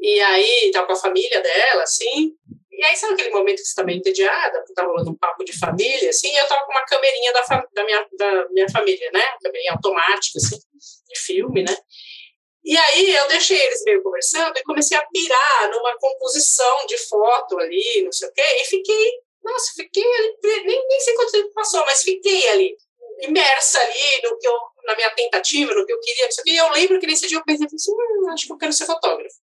[0.00, 2.32] e aí estava com a família dela, assim,
[2.70, 5.44] e aí sabe aquele momento que você está meio entediada, porque tá rolando um papo
[5.44, 9.10] de família, assim, e eu estava com uma camerinha da, da, minha, da minha família,
[9.12, 10.58] né, uma camerinha automática, assim,
[11.08, 11.76] de filme, né,
[12.64, 17.58] e aí eu deixei eles meio conversando e comecei a pirar numa composição de foto
[17.58, 19.12] ali, não sei o quê, e fiquei
[19.42, 22.76] nossa, fiquei ali, nem, nem sei quanto tempo passou, mas fiquei ali,
[23.22, 26.28] imersa ali no que eu, na minha tentativa, no que eu queria.
[26.46, 28.86] E eu lembro que nesse dia eu pensei assim, hum, acho que eu quero ser
[28.86, 29.36] fotógrafo.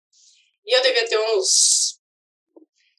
[0.66, 1.98] E eu devia ter uns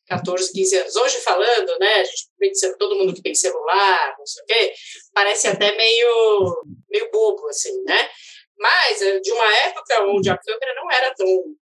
[0.08, 0.96] 14, 15 anos.
[0.96, 4.74] Hoje falando, né, a gente pensa, todo mundo que tem celular, não sei o quê,
[5.14, 8.10] parece até meio, meio bobo, assim, né?
[8.58, 11.28] Mas eh, de uma época onde a câmera não era tão,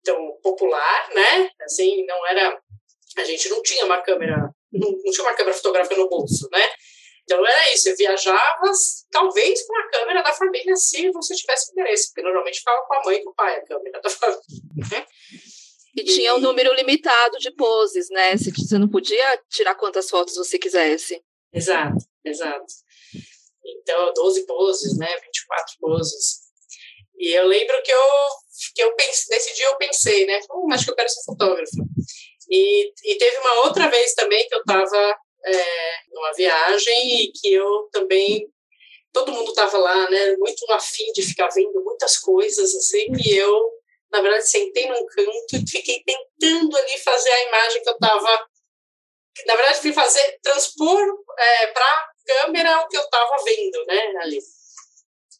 [0.05, 1.51] tão popular, né?
[1.63, 2.61] Assim, não era...
[3.17, 6.63] A gente não tinha uma câmera não, tinha uma câmera fotográfica no bolso, né?
[7.25, 8.73] Então era isso, eu viajava
[9.11, 13.05] talvez com a câmera da família se você tivesse interesse, porque normalmente ficava com a
[13.05, 14.41] mãe e com o pai a câmera da família.
[14.91, 15.07] Né?
[15.95, 18.35] E tinha um número limitado de poses, né?
[18.37, 21.23] Você não podia tirar quantas fotos você quisesse.
[21.53, 22.73] Exato, exato.
[23.65, 25.09] Então, 12 poses, né?
[25.09, 26.49] 24 poses.
[27.19, 28.03] E eu lembro que eu,
[28.75, 30.41] que eu nesse dia eu pensei, né?
[30.51, 31.77] Hum, acho que eu quero ser fotógrafo.
[32.51, 35.65] E, e teve uma outra vez também que eu estava é,
[36.13, 38.51] numa viagem e que eu também
[39.13, 43.71] todo mundo estava lá, né, muito afim de ficar vendo muitas coisas assim, e eu,
[44.13, 48.47] na verdade, sentei num canto e fiquei tentando ali fazer a imagem que eu estava,
[49.47, 51.01] na verdade, fui fazer transpor
[51.39, 54.39] é, para câmera o que eu estava vendo, né, ali.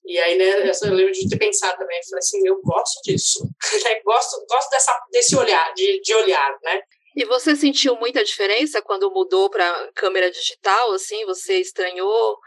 [0.07, 3.47] E aí, né, eu lembro de ter pensado também, falei assim, eu gosto disso,
[4.05, 6.81] gosto, gosto dessa, desse olhar, de, de olhar, né,
[7.17, 10.93] e você sentiu muita diferença quando mudou para câmera digital?
[10.93, 12.39] Assim, você estranhou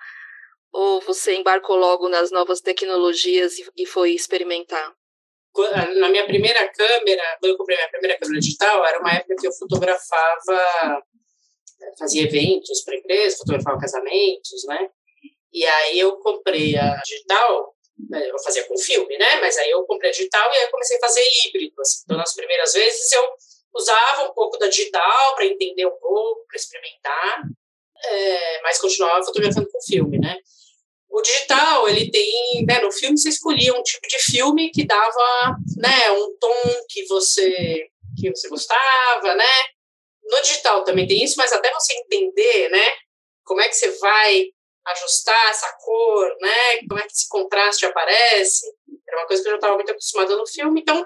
[0.72, 4.96] ou você embarcou logo nas novas tecnologias e, e foi experimentar?
[5.98, 9.48] Na minha primeira câmera, quando eu comprei minha primeira câmera digital, era uma época que
[9.48, 11.04] eu fotografava,
[12.00, 14.90] fazia eventos para empresas, fotografava casamentos, né?
[15.52, 17.76] E aí eu comprei a digital,
[18.10, 19.42] né, eu fazia com filme, né?
[19.42, 21.82] Mas aí eu comprei a digital e aí comecei a fazer híbrido.
[21.82, 22.02] Assim.
[22.06, 23.24] Então, nas primeiras vezes eu
[23.74, 27.44] usava um pouco da digital para entender um pouco, para experimentar,
[28.04, 30.38] é, mas continuava fotografando com filme, né?
[31.10, 35.58] O digital, ele tem, né, no filme você escolhia um tipo de filme que dava,
[35.78, 37.88] né, um tom que você
[38.20, 39.46] que você gostava, né?
[40.24, 42.92] No digital também tem isso, mas até você entender, né,
[43.44, 44.46] como é que você vai
[44.88, 46.88] ajustar essa cor, né?
[46.88, 48.66] Como é que esse contraste aparece?
[49.08, 51.06] Era uma coisa que eu já estava muito acostumada no filme, então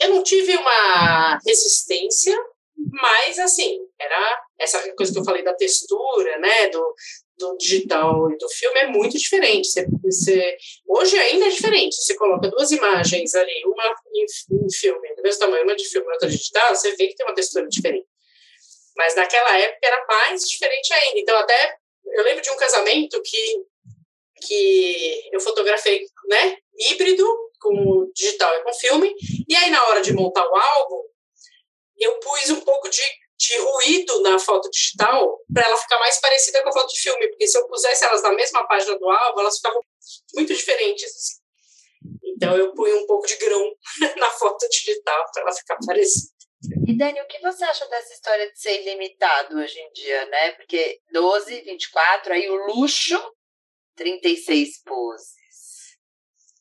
[0.00, 2.36] eu não tive uma resistência,
[2.76, 6.94] mas assim, era essa coisa que eu falei da textura, né, do,
[7.38, 9.68] do digital e do filme é muito diferente.
[9.68, 10.56] Você, você,
[10.86, 11.96] hoje ainda é diferente.
[11.96, 16.28] Você coloca duas imagens ali, uma em, filme, do mesmo tamanho, uma de filme outra
[16.28, 18.06] digital, você vê que tem uma textura diferente.
[18.96, 21.20] Mas naquela época era mais diferente ainda.
[21.20, 21.76] Então, até
[22.14, 23.64] eu lembro de um casamento que,
[24.46, 27.26] que eu fotografei, né, híbrido,
[27.68, 29.14] com digital e com filme.
[29.48, 31.02] E aí, na hora de montar o álbum,
[31.98, 33.02] eu pus um pouco de
[33.38, 37.28] de ruído na foto digital para ela ficar mais parecida com a foto de filme,
[37.28, 39.80] porque se eu pusesse elas na mesma página do álbum, elas ficavam
[40.34, 41.04] muito diferentes.
[41.04, 41.42] Assim.
[42.24, 43.76] Então eu punho um pouco de grão
[44.16, 46.34] na foto digital para ela ficar parecida.
[46.86, 50.52] E Dani, o que você acha dessa história de ser ilimitado hoje em dia, né?
[50.52, 53.20] Porque 12, 24, aí o luxo,
[53.96, 55.34] 36 poses.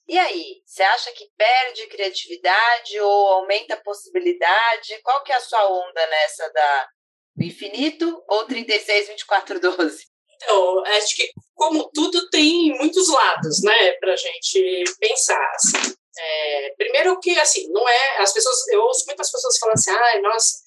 [0.08, 5.02] E aí, você acha que perde criatividade ou aumenta a possibilidade?
[5.04, 6.88] Qual que é a sua onda nessa da
[7.36, 10.06] do infinito ou 36, 24, 12?
[10.36, 15.96] Então, acho que como tudo tem muitos lados, né, pra gente pensar, assim.
[16.18, 20.22] É, primeiro que, assim, não é, as pessoas, eu ouço muitas pessoas falando assim, ai,
[20.22, 20.60] nossa,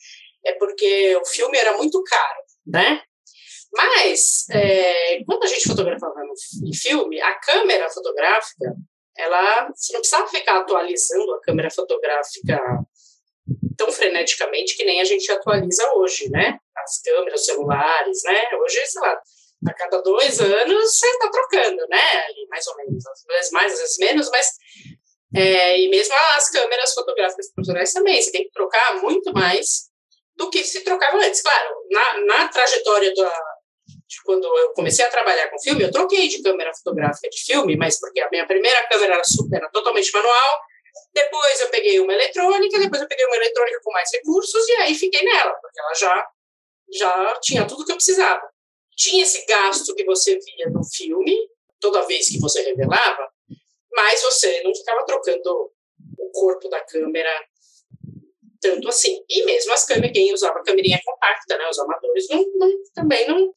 [0.44, 3.02] é porque o filme era muito caro, né?
[3.72, 6.20] Mas, é, quando a gente fotografava
[6.64, 8.74] em filme, a câmera fotográfica,
[9.18, 12.60] ela, você não precisava ficar atualizando a câmera fotográfica
[13.76, 16.58] tão freneticamente que nem a gente atualiza hoje, né?
[16.76, 18.42] As câmeras, celulares, né?
[18.62, 19.20] Hoje, sei lá,
[19.68, 22.26] a cada dois anos você está trocando, né?
[22.48, 24.52] Mais ou menos, às vezes mais, às vezes menos, mas
[25.34, 29.88] é, e mesmo as câmeras fotográficas profissionais também, você tem que trocar muito mais
[30.36, 31.42] do que se trocava antes.
[31.42, 33.42] Claro, na, na trajetória da,
[34.24, 37.98] quando eu comecei a trabalhar com filme, eu troquei de câmera fotográfica de filme, mas
[37.98, 40.60] porque a minha primeira câmera era, super, era totalmente manual,
[41.14, 44.94] depois eu peguei uma eletrônica, depois eu peguei uma eletrônica com mais recursos e aí
[44.94, 46.28] fiquei nela, porque ela já,
[46.92, 48.42] já tinha tudo que eu precisava.
[48.96, 51.36] Tinha esse gasto que você via no filme,
[51.80, 53.28] toda vez que você revelava,
[53.92, 55.72] mas você não ficava trocando
[56.18, 57.30] o corpo da câmera
[58.60, 59.22] tanto assim.
[59.28, 63.52] E mesmo as câmeras, quem usava câmerinha compacta, né, os amadores, não, não, também não,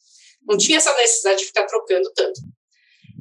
[0.48, 2.40] não tinha essa necessidade de ficar trocando tanto.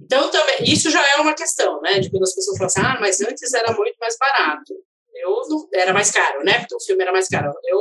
[0.02, 3.00] Então, também, isso já é uma questão, né, de quando as pessoas falam assim, ah,
[3.00, 4.74] mas antes era muito mais barato.
[5.14, 7.52] Eu não, era mais caro, né, porque o filme era mais caro.
[7.64, 7.80] Eu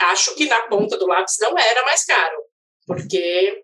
[0.00, 2.44] acho que na ponta do lápis não era mais caro,
[2.86, 3.62] porque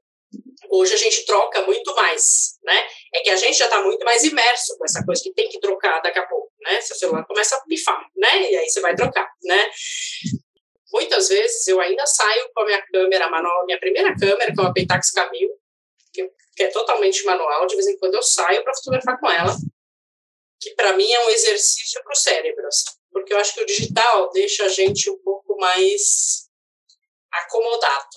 [0.69, 2.87] Hoje a gente troca muito mais, né?
[3.15, 5.61] É que a gente já está muito mais imerso com essa coisa que tem que
[5.61, 6.81] trocar daqui a pouco, né?
[6.81, 8.51] Seu celular começa a pifar, né?
[8.51, 9.71] E aí você vai trocar, né?
[10.97, 14.63] Muitas vezes eu ainda saio com a minha câmera manual, minha primeira câmera, que é
[14.63, 15.51] uma Pentax Camil,
[16.11, 19.55] que, é totalmente manual, de vez em quando eu saio para fotografar com ela,
[20.59, 23.67] que para mim é um exercício para o cérebro, assim, porque eu acho que o
[23.67, 26.49] digital deixa a gente um pouco mais
[27.31, 28.09] acomodado,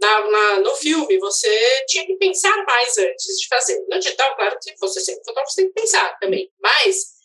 [0.00, 3.84] na, na, no filme, você tinha que pensar mais antes de fazer.
[3.88, 6.52] No digital, claro que você sempre fotógrafo, você tem que pensar também.
[6.60, 7.15] Mas,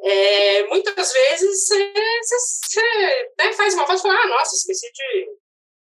[0.00, 5.26] é, muitas vezes, você, né, faz uma foto e fala, ah, nossa, esqueci de,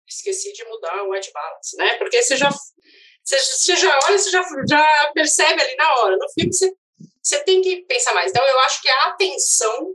[0.07, 1.97] esqueci de mudar o white balance, né?
[1.97, 6.17] Porque você já, você, você já olha, você já, já percebe ali na hora.
[6.17, 6.73] No filme, você,
[7.23, 8.31] você tem que pensar mais.
[8.31, 9.95] Então, eu acho que a atenção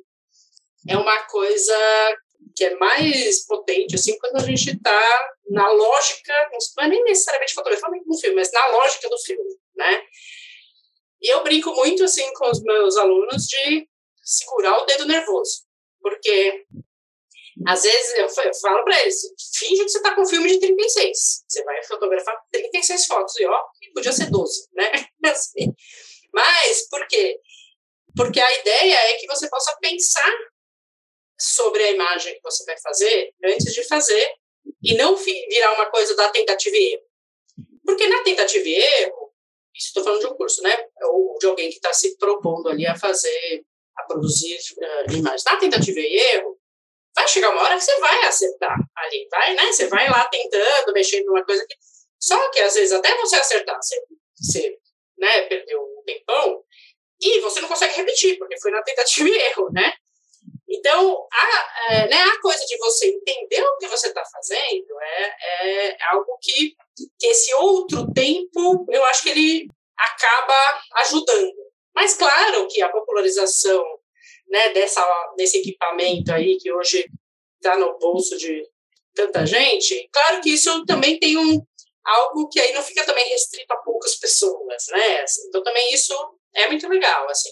[0.89, 2.17] é uma coisa
[2.55, 6.33] que é mais potente, assim, quando a gente está na lógica,
[6.75, 9.43] não é nem necessariamente fotografando no filme, mas na lógica do filme,
[9.75, 10.01] né?
[11.21, 13.87] E eu brinco muito, assim, com os meus alunos de
[14.27, 15.63] segurar o dedo nervoso,
[16.01, 16.65] porque
[17.65, 19.21] às vezes eu falo para eles,
[19.57, 23.45] finge que você está com um filme de 36, você vai fotografar 36 fotos, e
[23.45, 23.63] ó,
[23.93, 24.91] podia ser 12, né?
[25.25, 25.73] Assim.
[26.33, 27.39] Mas, por quê?
[28.15, 30.31] Porque a ideia é que você possa pensar
[31.39, 34.33] sobre a imagem que você vai fazer antes de fazer
[34.83, 37.03] e não virar uma coisa da tentativa e erro.
[37.85, 39.33] Porque na tentativa e erro,
[39.73, 40.75] isso estou falando de um curso, né?
[41.03, 43.65] Ou de alguém que está se propondo ali a fazer,
[43.97, 45.43] a produzir uh, imagens.
[45.43, 46.57] Na tentativa e erro,
[47.15, 49.71] vai chegar uma hora que você vai acertar ali, vai, né?
[49.71, 51.75] Você vai lá tentando, mexendo numa coisa que...
[52.19, 53.95] Só que às vezes até você acertar, você,
[54.35, 54.77] você
[55.17, 56.63] né, perdeu um tempão
[57.21, 59.93] e você não consegue repetir, porque foi na tentativa e erro, né?
[60.69, 65.89] Então, a, é, né, a coisa de você entender o que você está fazendo é,
[65.89, 66.75] é algo que,
[67.19, 71.66] que esse outro tempo, eu acho que ele acaba ajudando.
[71.97, 73.83] Mas claro que a popularização
[74.47, 75.03] né, dessa,
[75.35, 77.09] desse equipamento aí, que hoje
[77.55, 78.63] está no bolso de
[79.15, 81.59] tanta gente, claro que isso também tem um
[82.05, 85.25] algo que aí não fica também restrito a poucas pessoas, né?
[85.47, 86.13] Então também isso
[86.53, 87.49] é muito legal, assim.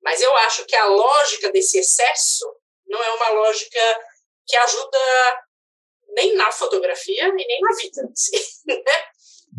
[0.00, 2.46] Mas eu acho que a lógica desse excesso
[2.86, 3.80] não é uma lógica
[4.46, 4.98] que ajuda
[6.14, 8.02] nem na fotografia e nem na vida.
[8.64, 9.11] Né?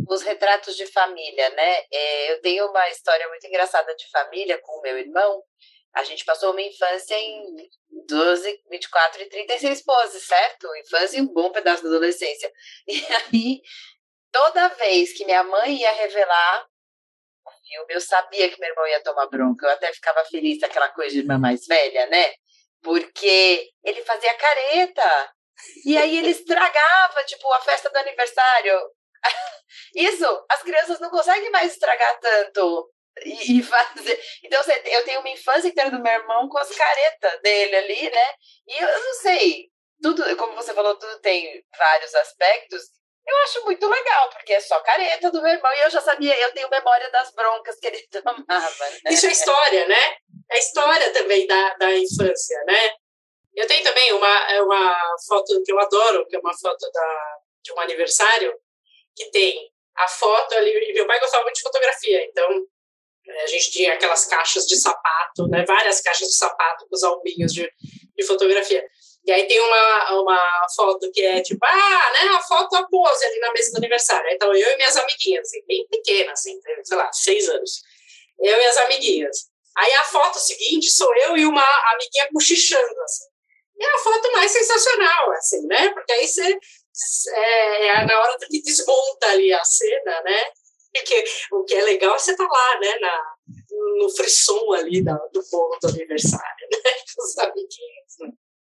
[0.10, 1.78] Os retratos de família, né?
[1.91, 5.44] É, eu tenho uma história muito engraçada de família com o meu irmão.
[5.94, 7.56] A gente passou uma infância em
[8.08, 10.76] 12, 24 e 36 poses, certo?
[10.78, 12.52] Infância e um bom pedaço da adolescência.
[12.88, 13.62] E aí,
[14.32, 16.68] toda vez que minha mãe ia revelar
[17.74, 19.66] filme, eu sabia que meu irmão ia tomar bronca.
[19.66, 22.34] Eu até ficava feliz daquela coisa de irmã mais velha, né?
[22.82, 25.34] Porque ele fazia careta.
[25.86, 28.80] E aí ele estragava, tipo, a festa do aniversário.
[29.96, 32.90] Isso, as crianças não conseguem mais estragar tanto.
[33.24, 34.20] E, e fazer.
[34.44, 38.34] Então, eu tenho uma infância inteira do meu irmão com as caretas dele ali, né?
[38.68, 39.70] E eu não sei,
[40.02, 42.82] tudo, como você falou, tudo tem vários aspectos.
[43.26, 45.72] Eu acho muito legal, porque é só careta do meu irmão.
[45.74, 48.90] E eu já sabia, eu tenho memória das broncas que ele tomava.
[49.06, 49.12] Né?
[49.12, 50.16] Isso é história, né?
[50.52, 52.92] É história também da, da infância, né?
[53.56, 57.72] Eu tenho também uma, uma foto que eu adoro, que é uma foto da, de
[57.72, 58.54] um aniversário,
[59.16, 60.93] que tem a foto ali.
[60.93, 62.66] Meu pai gostava muito de fotografia, então
[63.28, 65.64] é, a gente tinha aquelas caixas de sapato, né?
[65.66, 67.70] Várias caixas de sapato com os albinhos de,
[68.16, 68.84] de fotografia.
[69.26, 73.26] E aí tem uma, uma foto que é tipo, ah, né, a foto a pose
[73.26, 74.30] ali na mesa do aniversário.
[74.32, 77.82] Então eu e minhas amiguinhas, assim, bem pequenas, assim, sei lá, seis anos.
[78.39, 79.49] Eu e as amiguinhas.
[79.78, 83.26] Aí a foto seguinte sou eu e uma amiguinha cochichando, assim.
[83.78, 85.89] E é a foto mais sensacional, assim, né?
[85.89, 86.59] Porque aí você,
[87.34, 90.44] é, é na hora que desmonta ali a cena, né?
[90.94, 93.36] Porque o que é legal é você estar tá lá, né, na,
[93.98, 96.91] no frisson ali da, do bolo do aniversário, né?
[97.18, 98.30] Os amiguinhos, né?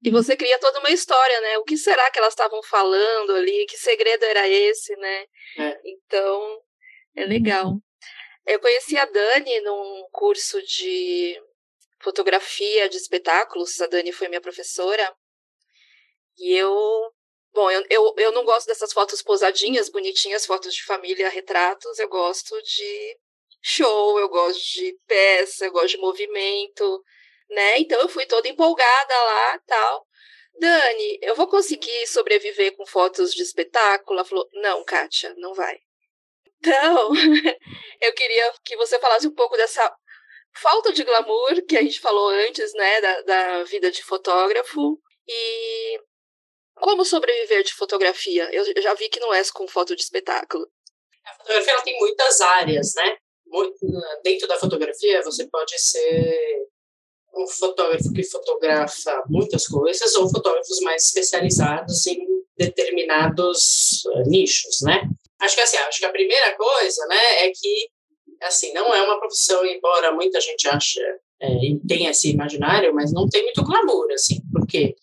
[0.04, 1.58] E você cria toda uma história, né?
[1.58, 3.64] O que será que elas estavam falando ali?
[3.66, 5.24] Que segredo era esse, né?
[5.58, 5.80] É.
[5.82, 6.60] Então,
[7.16, 7.78] é legal.
[8.46, 11.40] Eu conheci a Dani num curso de
[12.02, 13.80] fotografia de espetáculos.
[13.80, 15.10] A Dani foi minha professora.
[16.36, 16.74] E eu.
[17.54, 21.98] Bom, eu, eu, eu não gosto dessas fotos posadinhas, bonitinhas, fotos de família, retratos.
[21.98, 23.18] Eu gosto de
[23.62, 27.02] show, eu gosto de peça, eu gosto de movimento
[27.50, 27.78] né?
[27.78, 30.06] Então eu fui toda empolgada lá, tal.
[30.58, 34.18] Dani, eu vou conseguir sobreviver com fotos de espetáculo?
[34.18, 35.76] Ela falou: Não, Kátia, não vai.
[36.58, 37.10] Então,
[38.00, 39.92] eu queria que você falasse um pouco dessa
[40.56, 46.00] falta de glamour que a gente falou antes, né, da, da vida de fotógrafo e
[46.74, 48.48] como sobreviver de fotografia.
[48.52, 50.66] Eu já vi que não é com foto de espetáculo.
[51.24, 53.16] A fotografia ela tem muitas áreas, né?
[54.22, 56.66] Dentro da fotografia, você pode ser
[57.36, 65.02] um fotógrafo que fotografa muitas coisas ou fotógrafos mais especializados em determinados uh, nichos, né?
[65.40, 67.88] Acho que assim, acho que a primeira coisa, né, é que
[68.42, 71.00] assim não é uma profissão, embora muita gente ache
[71.40, 71.48] é,
[71.86, 74.94] tenha esse imaginário, mas não tem muito glamour, assim, porque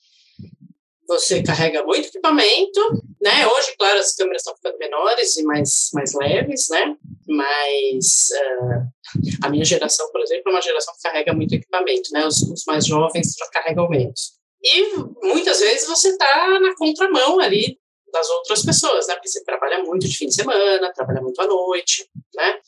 [1.11, 2.79] você carrega muito equipamento,
[3.21, 3.45] né?
[3.47, 6.95] Hoje, claro, as câmeras estão ficando menores e mais, mais leves, né?
[7.27, 12.25] Mas uh, a minha geração, por exemplo, é uma geração que carrega muito equipamento, né?
[12.25, 14.39] Os, os mais jovens já carregam menos.
[14.63, 17.77] E muitas vezes você está na contramão ali
[18.13, 19.15] das outras pessoas, né?
[19.15, 22.59] Porque você trabalha muito de fim de semana, trabalha muito à noite, né?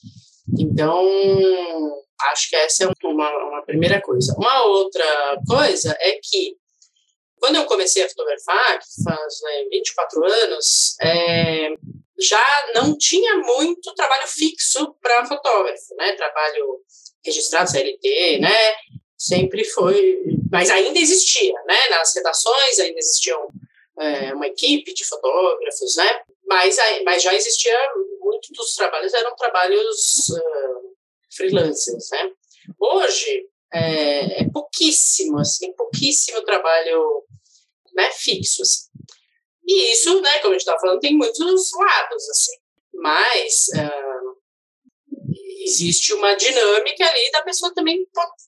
[0.60, 1.02] Então,
[2.32, 4.36] acho que essa é uma, uma primeira coisa.
[4.38, 6.58] Uma outra coisa é que
[7.44, 11.68] quando eu comecei a fotografar, que faz né, 24 anos, é,
[12.18, 16.14] já não tinha muito trabalho fixo para fotógrafo, né?
[16.14, 16.80] Trabalho
[17.22, 18.56] registrado CLT, né?
[19.18, 21.89] Sempre foi, mas ainda existia, né?
[21.89, 23.46] Nas redações ainda existiam
[24.00, 26.22] é, uma equipe de fotógrafos, né?
[26.48, 27.78] Mas, mas já existia
[28.22, 30.96] muito dos trabalhos eram trabalhos uh,
[31.36, 32.32] freelancers, né?
[32.80, 37.26] Hoje é, é pouquíssimo, assim, pouquíssimo trabalho
[37.94, 38.89] né, fixos.
[39.66, 42.52] E isso, né, como a gente estava falando, tem muitos lados, assim.
[42.94, 44.14] Mas uh,
[45.64, 48.06] existe uma dinâmica ali da pessoa também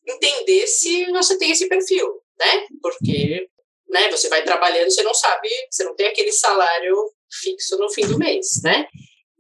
[0.08, 2.68] entender se você tem esse perfil, né?
[2.82, 3.50] Porque
[3.89, 6.96] né, você vai trabalhando, você não sabe, você não tem aquele salário
[7.32, 8.88] fixo no fim do mês, né?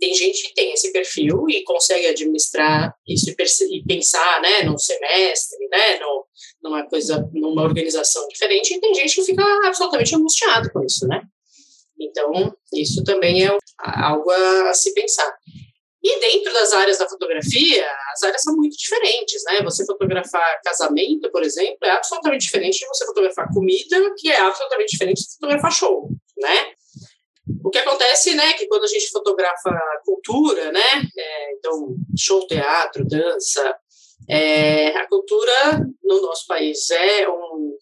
[0.05, 5.67] Tem gente que tem esse perfil e consegue administrar isso e, pensar, né, num semestre,
[5.67, 6.27] né, no,
[6.61, 11.23] numa coisa, numa organização diferente, e tem gente que fica absolutamente angustiado com isso, né?
[11.99, 15.35] Então, isso também é algo a se pensar.
[16.03, 19.63] E dentro das áreas da fotografia, as áreas são muito diferentes, né?
[19.63, 24.91] Você fotografar casamento, por exemplo, é absolutamente diferente de você fotografar comida, que é absolutamente
[24.91, 26.75] diferente de fotografar show, né?
[27.63, 29.71] O que acontece, né, que quando a gente fotografa
[30.03, 33.77] cultura, né, é, então show, teatro, dança,
[34.27, 37.77] é, a cultura no nosso país é um,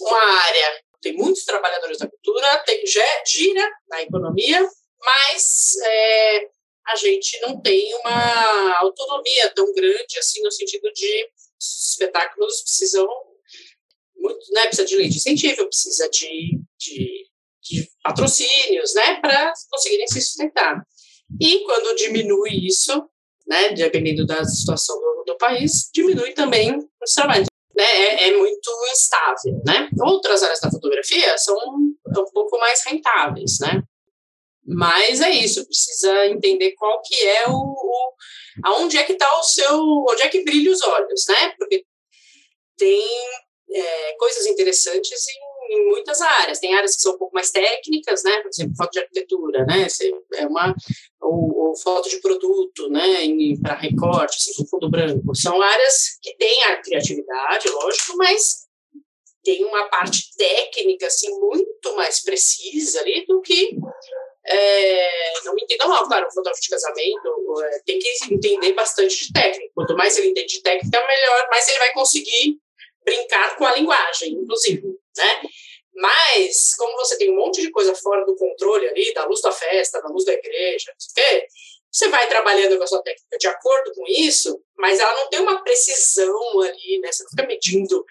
[0.00, 0.82] uma área.
[1.00, 2.82] Tem muitos trabalhadores da cultura, tem,
[3.26, 4.68] gira na economia,
[5.00, 6.48] mas é,
[6.88, 13.06] a gente não tem uma autonomia tão grande assim no sentido de espetáculos precisam
[14.16, 17.27] muito, né, precisa de lei de incentivo, precisa de, de
[18.02, 20.82] patrocínios, né, para conseguirem se sustentar.
[21.40, 23.04] E quando diminui isso,
[23.46, 28.70] né, dependendo da situação do, do país, diminui também os trabalhos né, é, é, muito
[28.92, 29.88] instável, né?
[30.00, 31.94] Outras áreas da fotografia são um
[32.32, 33.82] pouco mais rentáveis, né?
[34.66, 38.12] Mas é isso, precisa entender qual que é o, o
[38.64, 41.54] aonde é que está o seu, onde é que brilha os olhos, né?
[41.56, 41.84] Porque
[42.76, 43.08] tem
[43.72, 46.58] é, coisas interessantes em, em, muitas áreas.
[46.58, 48.40] Tem áreas que são um pouco mais técnicas, né?
[48.40, 49.86] Por exemplo, foto de arquitetura, né?
[50.34, 50.74] É uma
[51.20, 53.26] ou, ou foto de produto, né?
[53.62, 55.34] Para recorte, assim, com fundo branco.
[55.34, 58.68] São áreas que têm a criatividade, lógico, mas
[59.44, 63.78] tem uma parte técnica assim muito mais precisa ali do que
[64.50, 69.26] é, não me entenda mal, claro, o fotógrafo de casamento é, tem que entender bastante
[69.26, 69.70] de técnica.
[69.74, 72.58] Quanto mais ele entende de técnica, melhor, mais ele vai conseguir
[73.04, 74.82] brincar com a linguagem, inclusive,
[75.18, 75.42] né?
[75.94, 79.50] Mas, como você tem um monte de coisa fora do controle ali, da luz da
[79.50, 80.94] festa, da luz da igreja,
[81.90, 85.40] você vai trabalhando com a sua técnica de acordo com isso, mas ela não tem
[85.40, 87.10] uma precisão ali, né?
[87.10, 88.04] Você não fica medindo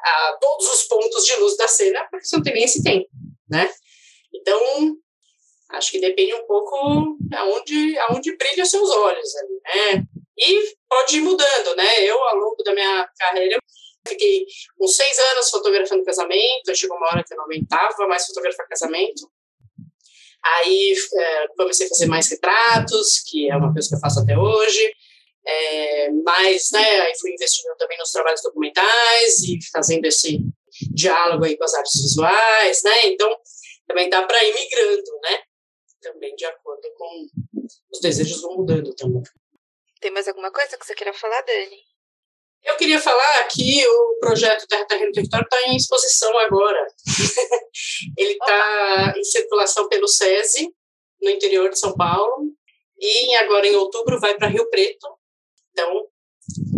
[0.00, 3.08] ah, todos os pontos de luz da cena, porque você não tem nem esse tempo,
[3.50, 3.68] né?
[4.32, 4.96] Então,
[5.72, 6.76] Acho que depende um pouco
[7.34, 10.04] aonde, aonde brilham seus olhos ali, né?
[10.36, 12.04] E pode ir mudando, né?
[12.04, 13.58] Eu, ao longo da minha carreira,
[14.06, 14.44] fiquei
[14.80, 19.30] uns seis anos fotografando casamento, chegou uma hora que eu não aguentava mais fotografar casamento.
[20.44, 24.36] Aí é, comecei a fazer mais retratos, que é uma coisa que eu faço até
[24.36, 24.92] hoje.
[25.44, 30.38] É, mas, né, aí fui investindo também nos trabalhos documentais e fazendo esse
[30.92, 33.06] diálogo aí com as artes visuais, né?
[33.06, 33.36] Então,
[33.86, 35.42] também dá para ir migrando, né?
[36.02, 37.26] também de acordo com
[37.90, 39.22] os desejos vão mudando também.
[40.00, 41.80] Tem mais alguma coisa que você queira falar, Dani?
[42.64, 46.86] Eu queria falar que o projeto Terra Terreno Território está em exposição agora.
[48.16, 50.72] Ele está em circulação pelo SESI,
[51.20, 52.52] no interior de São Paulo,
[52.98, 55.08] e agora em outubro vai para Rio Preto.
[55.72, 56.06] Então,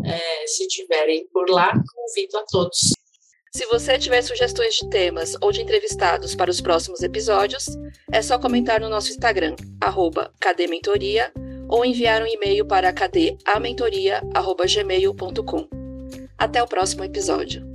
[0.06, 2.94] é, se tiverem por lá, convido a todos.
[3.56, 7.66] Se você tiver sugestões de temas ou de entrevistados para os próximos episódios,
[8.12, 11.32] é só comentar no nosso Instagram, arroba cadementoria,
[11.68, 15.68] ou enviar um e-mail para cadeamentoria.gmail.com.
[16.36, 17.73] Até o próximo episódio.